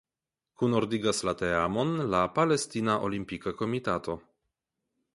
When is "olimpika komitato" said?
3.11-4.21